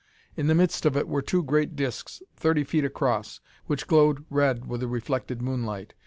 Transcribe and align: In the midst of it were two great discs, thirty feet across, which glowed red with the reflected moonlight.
In 0.35 0.47
the 0.47 0.55
midst 0.55 0.87
of 0.87 0.97
it 0.97 1.07
were 1.07 1.21
two 1.21 1.43
great 1.43 1.75
discs, 1.75 2.23
thirty 2.35 2.63
feet 2.63 2.83
across, 2.83 3.39
which 3.67 3.85
glowed 3.85 4.25
red 4.31 4.65
with 4.65 4.81
the 4.81 4.87
reflected 4.87 5.43
moonlight. 5.43 5.93